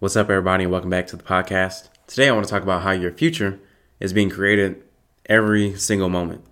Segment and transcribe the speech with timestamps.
[0.00, 1.88] What's up, everybody, and welcome back to the podcast.
[2.06, 3.58] Today, I want to talk about how your future
[3.98, 4.80] is being created
[5.26, 6.44] every single moment.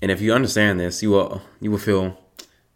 [0.00, 2.18] And if you understand this, you will you will feel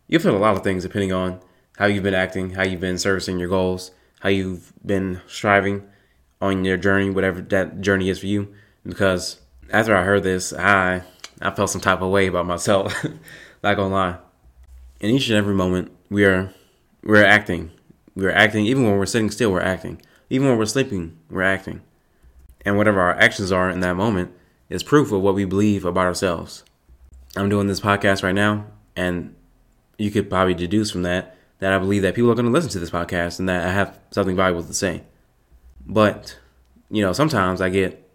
[0.07, 1.41] you'll feel a lot of things depending on
[1.79, 5.89] how you've been acting, how you've been servicing your goals, how you've been striving
[6.43, 8.53] on your journey, whatever that journey is for you.
[8.85, 9.41] Because
[9.71, 11.05] after I heard this, I
[11.41, 13.03] I felt some type of way about myself.
[13.63, 14.19] Not gonna lie.
[15.01, 16.53] In each and every moment, we are
[17.03, 17.71] we're acting.
[18.15, 19.53] We're acting even when we're sitting still.
[19.53, 20.03] We're acting.
[20.31, 21.81] Even when we're sleeping, we're acting.
[22.65, 24.33] And whatever our actions are in that moment
[24.69, 26.65] is proof of what we believe about ourselves.
[27.37, 29.35] I'm doing this podcast right now, and
[29.97, 32.71] you could probably deduce from that that I believe that people are going to listen
[32.71, 35.03] to this podcast and that I have something valuable to say.
[35.85, 36.39] But,
[36.91, 38.09] you know, sometimes I get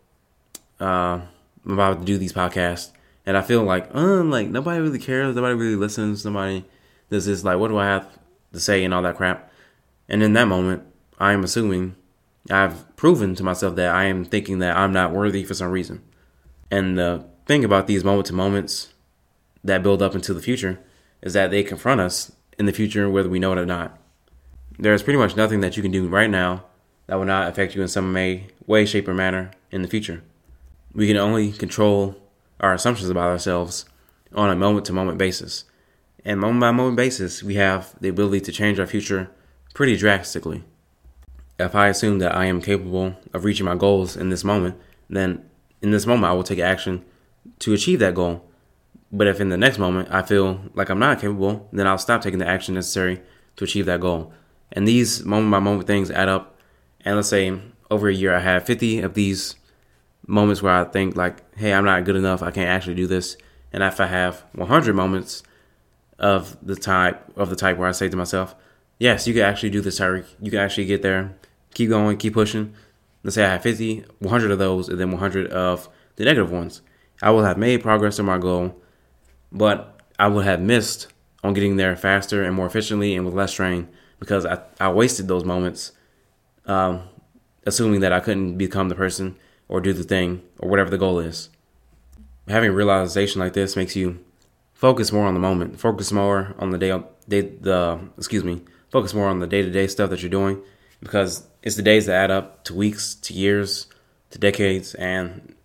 [0.80, 1.22] uh,
[1.66, 2.92] about to do these podcasts
[3.26, 6.64] and I feel like, uh, like nobody really cares, nobody really listens, nobody
[7.10, 7.28] this.
[7.28, 8.08] Is like, what do I have
[8.54, 9.52] to say and all that crap?
[10.10, 10.84] And in that moment,
[11.20, 11.96] I am assuming
[12.50, 16.04] I've proven to myself that I am thinking that I'm not worthy for some reason.
[16.70, 18.94] And the thing about these moment to moments
[19.64, 20.80] that build up into the future
[21.22, 23.98] is that they confront us in the future, whether we know it or not.
[24.78, 26.66] There is pretty much nothing that you can do right now
[27.08, 30.24] that will not affect you in some way, way, shape, or manner in the future.
[30.94, 32.16] We can only control
[32.60, 33.86] our assumptions about ourselves
[34.34, 35.66] on a moment to moment basis.
[36.26, 39.30] And moment by moment basis, we have the ability to change our future
[39.74, 40.64] pretty drastically.
[41.60, 44.76] If I assume that I am capable of reaching my goals in this moment,
[45.10, 45.44] then
[45.82, 47.06] in this moment I will take action
[47.60, 48.50] to achieve that goal.
[49.12, 52.22] But if in the next moment I feel like I'm not capable, then I'll stop
[52.22, 53.22] taking the action necessary
[53.58, 54.34] to achieve that goal.
[54.72, 56.58] And these moment by moment things add up.
[57.02, 57.60] And let's say
[57.92, 59.56] over a year I have 50 of these
[60.26, 62.42] moments where I think like, hey, I'm not good enough.
[62.42, 63.38] I can't actually do this.
[63.72, 65.44] And if I have 100 moments
[66.18, 68.56] of the type of the type where I say to myself,
[69.04, 70.26] yes, you can actually do this, Tyreek.
[70.42, 71.36] You can actually get there.
[71.74, 72.74] Keep going, keep pushing.
[73.22, 76.82] Let's say I have 50, 100 of those, and then 100 of the negative ones.
[77.22, 78.82] I will have made progress to my goal,
[79.52, 81.08] but I would have missed
[81.44, 83.90] on getting there faster and more efficiently and with less strain
[84.20, 85.92] because I, I wasted those moments
[86.66, 87.04] um,
[87.66, 89.36] assuming that I couldn't become the person
[89.68, 91.50] or do the thing or whatever the goal is.
[92.48, 94.24] Having a realization like this makes you
[94.74, 98.62] focus more on the moment, focus more on the day, day the excuse me,
[98.94, 100.62] focus more on the day to day stuff that you're doing
[101.00, 103.88] because it's the days that add up to weeks, to years,
[104.30, 105.56] to decades, and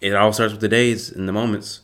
[0.00, 1.80] it all starts with the days and the moments.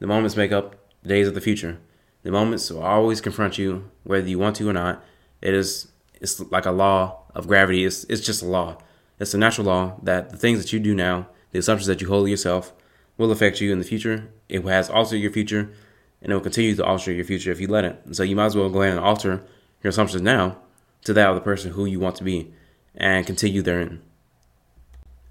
[0.00, 1.78] The moments make up the days of the future.
[2.24, 5.04] The moments will always confront you, whether you want to or not.
[5.40, 7.84] It is it's like a law of gravity.
[7.84, 8.78] It's it's just a law.
[9.20, 12.08] It's a natural law that the things that you do now, the assumptions that you
[12.08, 12.72] hold yourself,
[13.16, 14.28] will affect you in the future.
[14.48, 15.72] It has altered your future,
[16.20, 18.02] and it will continue to alter your future if you let it.
[18.10, 19.44] So you might as well go ahead and alter
[19.82, 20.58] your assumptions now
[21.04, 22.52] to that of the person who you want to be,
[22.94, 24.02] and continue therein.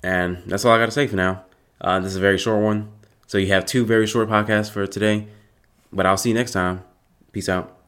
[0.03, 1.45] And that's all I got to say for now.
[1.79, 2.91] Uh, this is a very short one,
[3.28, 5.28] so you have two very short podcasts for today.
[5.94, 6.84] But I'll see you next time.
[7.31, 7.81] Peace out.